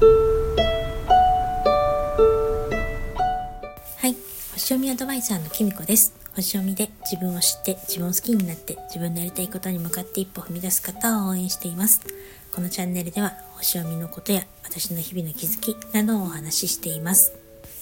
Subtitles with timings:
[0.00, 0.06] は
[4.06, 4.14] い。
[4.52, 6.14] 星読みアドバイザーのきみこです。
[6.36, 12.00] 星読みで自分を知って自分を好きになって自分のやりたいことに向かって一歩踏み出す方を応援しています。
[12.54, 17.32] このチャンネルでは星読みのことや私の日々の気づきなどをお話ししています。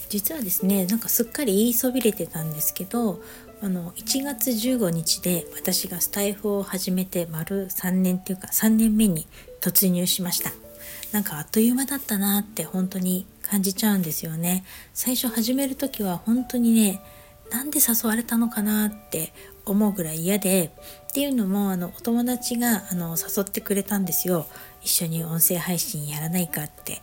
[0.08, 3.20] 実はですねなんかすっかり言いそびれてたんですけど
[3.60, 9.26] あの1月15日で私がスタイフを始めて丸3年っていうか3年目に
[9.60, 10.50] 突入しました。
[11.12, 14.64] なんかあっという間だったなって本当に感じちゃうんですよね。
[14.92, 17.01] 最初始める時は本当にね
[17.51, 19.33] なんで誘われたのかなって
[19.64, 20.73] 思うぐらい嫌で
[21.09, 24.47] っていうのもあのお友達があの誘ってくれたんですよ。
[24.83, 27.02] 一緒に音声配信やらないかって。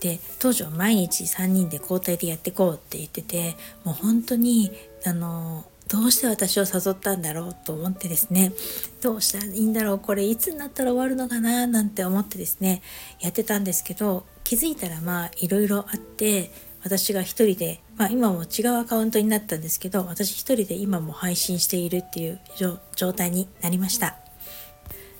[0.00, 4.70] で当時は毎日3人で交代でやってこうって言っててもう本当に
[5.04, 8.52] あのどうして私を誘ったんだろうと思ってですね。
[9.00, 9.98] どうしたらいいんだろう。
[10.00, 12.82] これいつになったら終わるのかななんて思ってですね。
[13.20, 16.50] やってたんですけど気づいたらまあいろいろあって
[16.82, 22.40] 私が一人で、まあ、今も違うアカウントになったんですけど私一人で今も配信しているっていう
[22.96, 24.23] 状態になりました。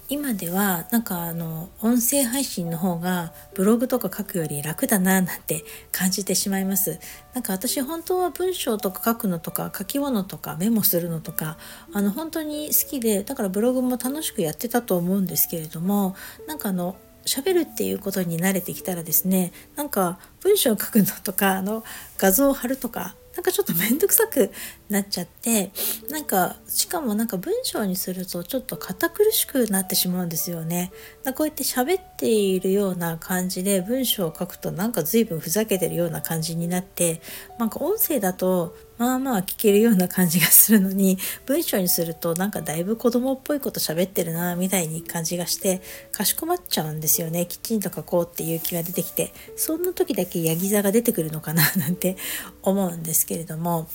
[0.08, 7.00] 今ではなんかあの音声配信の方がブログとか書くより楽だななんて感じてしまいます。
[7.33, 11.56] なんか私本当は文章とか書くのとか書き物とかメモするのとか
[11.92, 16.14] あの本当に好きでだからブログも楽しくやってたと思うんですけれども
[16.46, 21.83] なんかあの喋るっていうことに慣れてきたらですねなんか文章を書くのとかあの
[22.18, 24.52] 画像を貼るとかなんかちょっと面倒くさく
[24.88, 25.72] なっちゃって
[26.08, 30.92] なんかしかもなんか文章にするとちょっと堅苦しくなってしまうんですよね。
[31.34, 37.20] こうやって喋っているような感じで文章を書くとなんか随分ふざけてるような感じになって
[37.58, 47.47] なんか音声だとまあまあ聞けるような感じがするのに文章にするとなんかだいぶ子供っぽいこと喋ってるなみたいに感じがしてかしこまっちゃうんですよね。
[47.47, 52.17] きちんと書こうっていう気が出てきてそんな時だけヤギ座が出てくるのかななんて
[52.62, 53.89] 思うんですけれども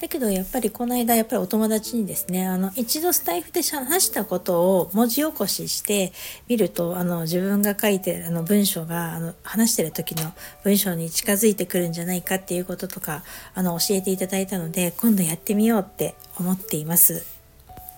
[0.00, 6.12] だけどやっぱりこの間やっぱりお友達にですねあの一度スタイフで話したことを文字起こしして
[6.48, 10.32] みるとあの自分が書いてあの文章があの話してる時の
[10.64, 13.22] 文章に近づいてくるんじゃないかっていうこととか
[13.54, 17.24] あの教えていただいたので今度やってみようって思っています。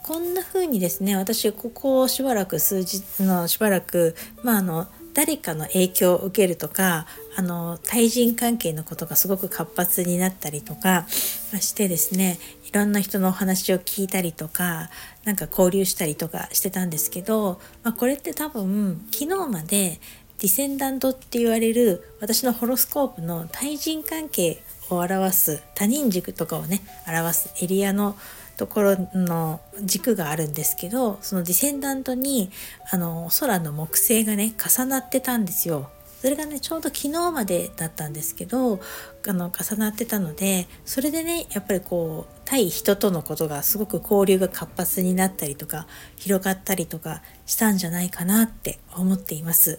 [0.04, 4.86] こんな風にですね私ここしばらく数日のしばらくまああの
[5.18, 14.90] 誰かの影響を受けるとかあの対人関係のことがすごく活発になったりとかしてですねいろんな人のお話を聞いたりとか
[15.24, 19.98] なんか交流したりとかしてたんですけど、まあ、これって多分昨日まで
[20.38, 28.16] ディセンダントって言われる私のホロスコープの対人関係を表す他人軸とかをね表すエリアの
[28.58, 32.50] ところの軸があるんですけどそのディセンダントに
[32.90, 35.88] あの空の木星がね重なってたんですよ。
[36.20, 38.80] それがねちょうど昨日までだったんですけど
[39.28, 45.86] あの重なってたのでそれでねやっぱりこう対人とのことがすごく交流が活発になったりとか
[46.16, 49.78] 広がったりとかしたんじゃないかなって思っています。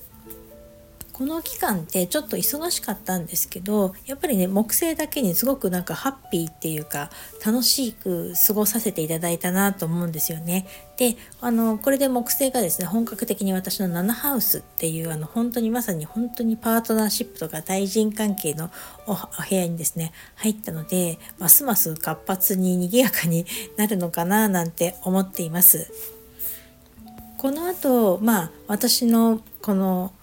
[1.20, 7.10] この期間ってちょっと忙しかったんですけどやっぱりね木星だけにすごくなんかハッピーっていうか
[7.46, 10.66] 楽しく過ごさせていただいたなと思うんですよね。
[10.96, 18.72] であのこれで木星がですね本格的に私の7ハウスっていうあの本当にまさに本当にパートナーシップとか対人関係の
[19.06, 25.92] お部屋にですね入ったのでますます活発に賑やかになるのかななんて思っています。
[27.38, 30.14] この後まあ私のこの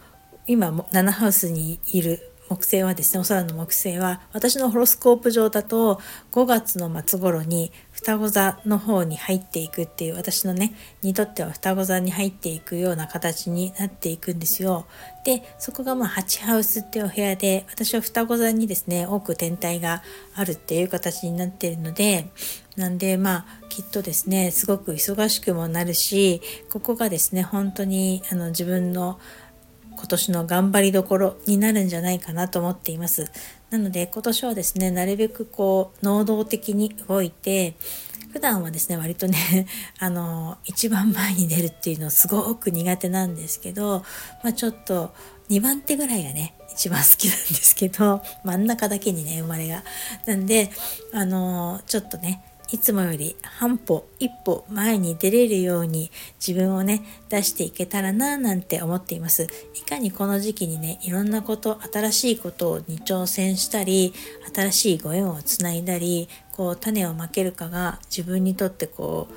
[0.46, 14.86] 今7ハウスにいる木星はですねお空の木星は私のホロスコープ上だと5月の末頃に双子座の方に入っていくっていう私のねにとっては双子座に入っていくような形になっていくんですよ。
[15.24, 20.02] でそこがまあ8ハウスっていうお部屋で私は双子座にですね多く天体が
[20.36, 22.28] あるっていう形になっているので
[22.76, 26.40] なんでまあきっとですねすごく忙しくもなるし
[26.70, 29.18] ここがですね本当にあの自分の
[29.96, 33.30] 今年の頑張りどころになるんじゃないかなと思っています。
[33.70, 37.74] なので今年はですね、なるべくこう能動的に動いて、
[38.32, 39.66] 普段はですね、割とね、
[39.98, 44.04] あの、一番前に出るっていうのすごく苦手なんですけど、
[44.44, 45.14] まあちょっと
[45.48, 49.82] 2番手ぐらいがね、一番好きなんですけど、真ん中だけにね、生まれが。
[50.26, 50.70] なんで、
[51.14, 52.42] あの、ちょっとね、
[52.72, 56.10] いつもより半歩一歩前に出れるように
[56.44, 59.46] 自分をね出していけたらななんて思っています。
[59.74, 64.12] いかにこの時期にねいろんなこと新しいことに挑戦したり
[64.54, 69.34] 新しいご縁をつないだりこう種をまけるかが自分にとってこう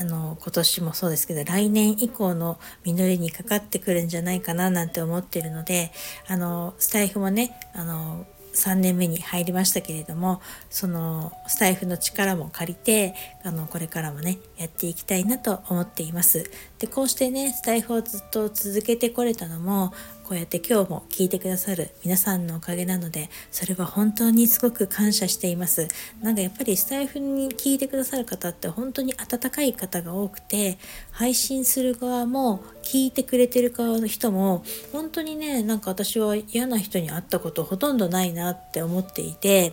[0.00, 5.90] あの今年もそうですけど来年以降の実りにかかってくるんじゃないかななんて思ってるので
[6.28, 8.26] あのスタイフもねあの
[8.58, 13.14] 3年目に入りましたけれどもそのスタイフの力も借りて
[13.44, 16.50] あのこれからもねやっていきたいなと思っています。
[16.78, 19.92] でこうしてねスタイフをずっと続けてこれたのも
[20.28, 25.88] こうやって今日も聞いてくださる皆さんのおかげなのでそれは本当にすごく感謝しています。
[26.20, 30.76] なんかやっぱりスタイフに聞いてくださる方って本当に温かい方が多くて
[31.12, 39.72] 配信する側も聞いてくれてる側の人も本当にねなんか私は嫌な人に会ったことほとんどないなって思っていて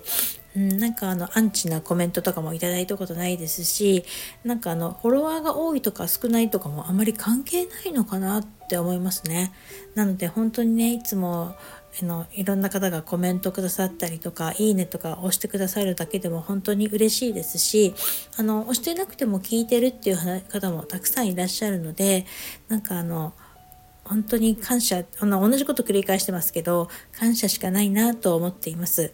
[0.56, 4.06] うん、なんかあのアンチなコメントとかもいただいたことないですし
[4.44, 9.52] なんかあのフォロワーが多いとか少ないとかもあまり関係ないのかなって思いますね
[9.96, 11.56] なので本当にねいつも
[12.02, 17.94] あのいろんな方がコメントくださったりとかいいねとか押してくださるだけでも本当に嬉しいですし
[18.38, 22.26] あの押してなくても聞いてるっていう方もたくさんいらっしゃるので
[22.68, 23.34] なんかあの
[24.04, 29.14] 本当に感謝あの同じこと繰り返してますけど感謝しかないなと思っています。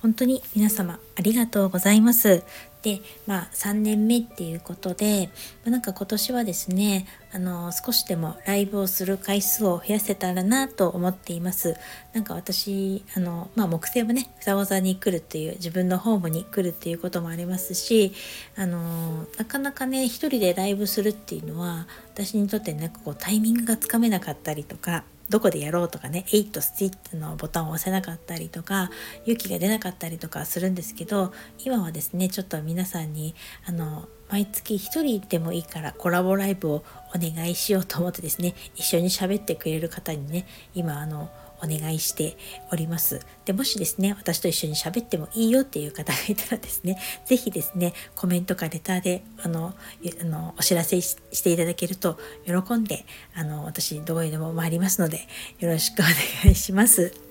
[0.00, 2.44] 本当に皆様ありがとうございます。
[2.82, 5.30] で、まあ3年目っていうことで、
[5.64, 11.76] まあ、なんか今年はですね、あの少しでもライブをする回数を増やせたらなと思っています。
[12.14, 18.12] なんか私、あの、まあ木星もね、双子座に来るっていう、自分のホームに来るっていうこともありますし、
[18.56, 28.90] あの、なかなかね、一人でライブするっていうのは、私にとってなんかこうタイミングがつかめなかったりとか、どこでやろうとかね8スティッチのボタンを押せなかったりとか
[29.24, 31.32] 勇気が出なかったりとかするんですけど
[31.64, 33.34] 今はですねちょっと皆さんに
[33.66, 36.84] あの毎月1人でもいいからコラボライブを
[37.14, 41.30] お願いしようと思ってですね一緒に喋ってくれる方にね今あの
[41.62, 42.36] お願いして
[42.72, 43.20] おります。
[43.44, 49.74] でもしですね、私と一緒に喋ってもいいよっていう方がいたらですね、 是非ですね、コメントかレターであの
[50.20, 55.26] あのお知らせしていただけると喜んで、あの私どこへでも参りますので、
[55.60, 57.28] よろしくお願いします。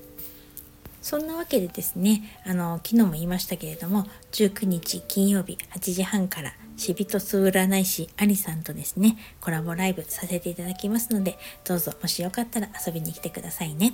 [1.01, 13.93] そんなわけでですね、あの昨日も言いましたけれども、19日金曜日8時半からシビトス占い師アリさんとですね、コラボライブさせていただきますので、どうぞもしよかったら遊びに来てくださいね。